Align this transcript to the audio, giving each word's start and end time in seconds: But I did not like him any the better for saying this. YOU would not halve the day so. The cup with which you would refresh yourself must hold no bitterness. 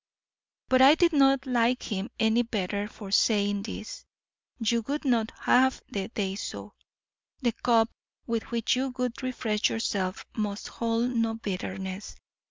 But 0.67 0.81
I 0.81 0.95
did 0.95 1.13
not 1.13 1.45
like 1.45 1.83
him 1.83 2.09
any 2.19 2.41
the 2.41 2.47
better 2.47 2.87
for 2.87 3.11
saying 3.11 3.61
this. 3.61 4.03
YOU 4.57 4.81
would 4.87 5.05
not 5.05 5.29
halve 5.41 5.79
the 5.89 6.07
day 6.07 6.33
so. 6.33 6.73
The 7.43 7.51
cup 7.51 7.91
with 8.25 8.49
which 8.49 8.75
you 8.75 8.89
would 8.97 9.21
refresh 9.21 9.69
yourself 9.69 10.25
must 10.35 10.69
hold 10.69 11.11
no 11.11 11.35
bitterness. 11.35 12.15